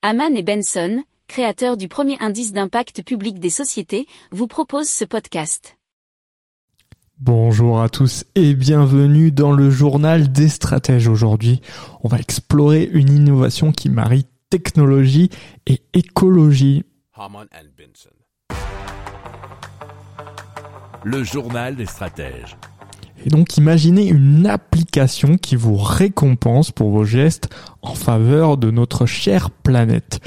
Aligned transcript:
Haman 0.00 0.36
et 0.36 0.44
Benson, 0.44 1.02
créateurs 1.26 1.76
du 1.76 1.88
premier 1.88 2.16
indice 2.20 2.52
d'impact 2.52 3.02
public 3.02 3.40
des 3.40 3.50
sociétés, 3.50 4.06
vous 4.30 4.46
proposent 4.46 4.88
ce 4.88 5.04
podcast. 5.04 5.76
Bonjour 7.18 7.82
à 7.82 7.88
tous 7.88 8.24
et 8.36 8.54
bienvenue 8.54 9.32
dans 9.32 9.50
le 9.50 9.70
journal 9.70 10.30
des 10.30 10.48
stratèges. 10.48 11.08
Aujourd'hui, 11.08 11.60
on 12.04 12.08
va 12.08 12.20
explorer 12.20 12.84
une 12.84 13.12
innovation 13.12 13.72
qui 13.72 13.90
marie 13.90 14.26
technologie 14.50 15.30
et 15.66 15.82
écologie. 15.94 16.84
Haman 17.14 17.48
and 17.52 17.66
Benson. 17.76 18.14
Le 21.02 21.24
journal 21.24 21.74
des 21.74 21.86
stratèges. 21.86 22.56
Et 23.24 23.30
donc 23.30 23.56
imaginez 23.56 24.06
une 24.06 24.46
application 24.46 25.36
qui 25.36 25.56
vous 25.56 25.76
récompense 25.76 26.70
pour 26.70 26.90
vos 26.90 27.04
gestes 27.04 27.48
en 27.82 27.94
faveur 27.94 28.56
de 28.56 28.70
notre 28.70 29.06
chère 29.06 29.50
planète. 29.50 30.20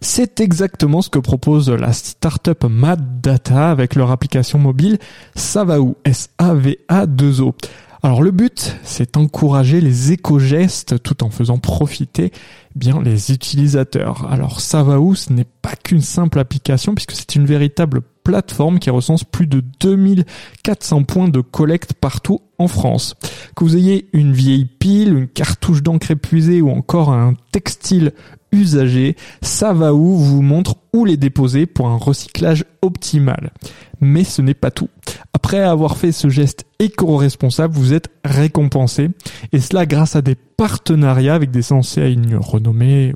C'est 0.00 0.40
exactement 0.40 1.02
ce 1.02 1.10
que 1.10 1.18
propose 1.18 1.70
la 1.70 1.92
startup 1.92 2.64
Mad 2.64 3.20
Data 3.20 3.70
avec 3.70 3.94
leur 3.94 4.10
application 4.10 4.58
mobile 4.58 4.98
Savao, 5.34 5.96
S-A-V-A-2-O. 6.04 7.54
Alors 8.02 8.22
le 8.22 8.30
but, 8.30 8.76
c'est 8.84 9.14
d'encourager 9.14 9.80
les 9.80 10.12
éco-gestes 10.12 11.02
tout 11.02 11.24
en 11.24 11.30
faisant 11.30 11.58
profiter 11.58 12.30
bien 12.76 13.02
les 13.02 13.32
utilisateurs. 13.32 14.28
Alors 14.30 14.60
Savao, 14.60 15.14
ce 15.14 15.32
n'est 15.32 15.46
pas 15.62 15.74
qu'une 15.74 16.02
simple 16.02 16.38
application 16.38 16.94
puisque 16.94 17.12
c'est 17.12 17.34
une 17.34 17.46
véritable 17.46 18.02
plateforme 18.26 18.80
qui 18.80 18.90
recense 18.90 19.22
plus 19.22 19.46
de 19.46 19.62
2400 19.78 21.04
points 21.04 21.28
de 21.28 21.40
collecte 21.40 21.92
partout 21.92 22.40
en 22.58 22.66
France. 22.66 23.14
Que 23.54 23.62
vous 23.62 23.76
ayez 23.76 24.08
une 24.12 24.32
vieille 24.32 24.64
pile, 24.64 25.16
une 25.16 25.28
cartouche 25.28 25.80
d'encre 25.80 26.10
épuisée 26.10 26.60
ou 26.60 26.70
encore 26.70 27.12
un 27.12 27.34
textile 27.52 28.12
usagé, 28.50 29.14
ça 29.42 29.72
va 29.72 29.94
où 29.94 30.16
vous 30.16 30.42
montre 30.42 30.74
où 30.92 31.04
les 31.04 31.16
déposer 31.16 31.66
pour 31.66 31.86
un 31.86 31.96
recyclage 31.96 32.64
optimal. 32.82 33.52
Mais 34.00 34.24
ce 34.24 34.42
n'est 34.42 34.54
pas 34.54 34.72
tout. 34.72 34.88
Après 35.32 35.60
avoir 35.60 35.96
fait 35.96 36.10
ce 36.10 36.28
geste 36.28 36.66
éco-responsable, 36.80 37.74
vous 37.74 37.92
êtes 37.92 38.08
récompensé. 38.24 39.10
Et 39.52 39.60
cela 39.60 39.86
grâce 39.86 40.16
à 40.16 40.22
des 40.22 40.34
partenariats 40.34 41.36
avec 41.36 41.52
des 41.52 41.72
enseignes 41.72 42.36
renommées 42.36 43.14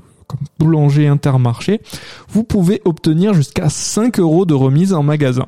boulanger 0.59 1.07
intermarché, 1.07 1.81
vous 2.29 2.43
pouvez 2.43 2.81
obtenir 2.85 3.33
jusqu'à 3.33 3.69
5 3.69 4.19
euros 4.19 4.45
de 4.45 4.53
remise 4.53 4.93
en 4.93 5.03
magasin. 5.03 5.45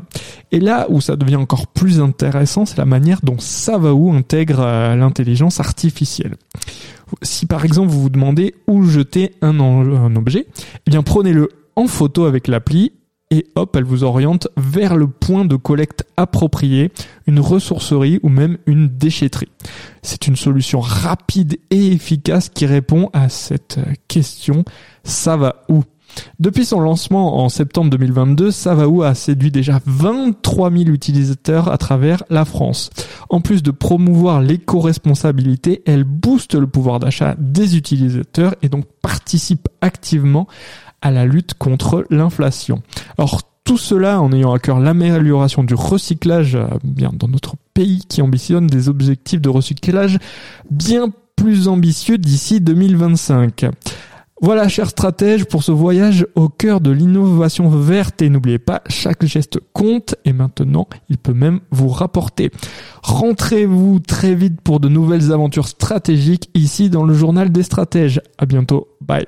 Et 0.52 0.60
là 0.60 0.86
où 0.90 1.02
ça 1.02 1.16
devient 1.16 1.36
encore 1.36 1.68
plus 1.68 2.00
intéressant, 2.00 2.66
c'est 2.66 2.78
la 2.78 2.86
manière 2.86 3.20
dont 3.24 3.38
Savao 3.40 4.12
intègre 4.12 4.60
euh, 4.60 4.96
l'intelligence 4.96 5.60
artificielle. 5.60 6.36
Si 7.22 7.46
par 7.46 7.64
exemple 7.66 7.90
vous 7.90 8.02
vous 8.02 8.10
demandez 8.10 8.56
où 8.68 8.84
jeter 8.84 9.34
un, 9.42 9.60
un 9.60 10.16
objet, 10.16 10.48
eh 10.88 10.92
bien 10.92 11.04
prenez-le 11.04 11.50
en 11.76 11.88
photo 11.88 12.26
avec 12.26 12.48
l'appli 12.48 12.92
et 13.34 13.48
hop, 13.56 13.76
elle 13.76 13.84
vous 13.84 14.04
oriente 14.04 14.48
vers 14.58 14.96
le 14.96 15.08
point 15.08 15.44
de 15.44 15.56
collecte 15.56 16.06
approprié, 16.18 16.92
une 17.26 17.40
ressourcerie 17.40 18.20
ou 18.22 18.30
même 18.30 18.60
une 18.68 18.88
déchetterie. 18.88 19.50
C'est 20.04 20.28
une 20.28 20.36
solution 20.36 20.80
rapide 20.80 21.58
et 21.72 21.94
efficace 21.94 22.50
qui 22.50 22.68
répond 22.68 23.10
à 23.12 23.30
cette 23.30 23.80
question 24.08 24.64
ça 25.04 25.36
va 25.36 25.64
où? 25.68 25.84
Depuis 26.40 26.64
son 26.64 26.80
lancement 26.80 27.44
en 27.44 27.50
septembre 27.50 27.90
2022, 27.90 28.52
Savao 28.52 29.02
a 29.02 29.16
séduit 29.16 29.50
déjà 29.50 29.80
23 29.88 30.72
000 30.72 30.84
utilisateurs 30.90 31.72
à 31.72 31.80
travers 31.80 32.24
la 32.30 32.46
France. 32.46 32.92
En 33.30 33.42
plus 33.42 33.64
de 33.64 33.72
promouvoir 33.72 34.40
l'éco-responsabilité, 34.40 35.82
elle 35.88 36.04
booste 36.04 36.54
le 36.54 36.68
pouvoir 36.68 37.00
d'achat 37.00 37.36
des 37.40 37.78
utilisateurs 37.78 38.54
et 38.62 38.70
donc 38.70 38.86
participe 39.02 39.68
activement 39.82 40.48
à 41.04 41.12
la 41.12 41.26
lutte 41.26 41.54
contre 41.54 42.08
l'inflation. 42.10 42.82
Alors 43.20 43.42
tout 43.64 43.78
cela 43.78 44.22
en 44.22 44.32
ayant 44.32 44.54
à 44.54 44.60
cœur 44.60 44.80
l'amélioration 44.80 45.64
du 45.64 45.76
recyclage 45.76 46.56
euh, 46.56 46.66
bien 46.84 47.12
dans 47.14 47.28
notre 47.28 47.56
pays 47.74 48.04
qui 48.10 48.22
ambitionne 48.22 48.68
des 48.68 48.90
objectifs 48.90 49.42
de 49.42 49.50
recyclage 49.50 50.18
bien 50.72 51.10
plus 51.36 51.68
ambitieux 51.68 52.18
d'ici 52.18 52.62
2025. 52.62 53.66
Voilà, 54.42 54.68
chers 54.68 54.90
stratèges, 54.90 55.46
pour 55.46 55.64
ce 55.64 55.72
voyage 55.72 56.28
au 56.36 56.50
cœur 56.50 56.82
de 56.82 56.92
l'innovation 56.92 57.70
verte. 57.70 58.22
Et 58.22 58.30
n'oubliez 58.30 58.60
pas, 58.60 58.82
chaque 58.90 59.26
geste 59.26 59.60
compte 59.72 60.16
et 60.26 60.34
maintenant, 60.34 60.88
il 61.10 61.18
peut 61.18 61.34
même 61.34 61.62
vous 61.72 61.88
rapporter. 61.88 62.52
Rentrez-vous 63.04 64.00
très 64.00 64.36
vite 64.36 64.60
pour 64.60 64.82
de 64.82 64.90
nouvelles 64.90 65.32
aventures 65.32 65.70
stratégiques 65.70 66.50
ici 66.56 66.90
dans 66.90 67.04
le 67.04 67.14
journal 67.14 67.54
des 67.54 67.64
stratèges. 67.64 68.22
À 68.38 68.46
bientôt. 68.46 68.90
Bye. 69.00 69.28